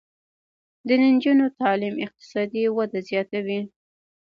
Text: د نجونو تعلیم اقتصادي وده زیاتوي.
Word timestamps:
د 0.87 0.89
نجونو 1.01 1.45
تعلیم 1.59 1.95
اقتصادي 2.05 2.63
وده 2.77 2.99
زیاتوي. 3.09 3.61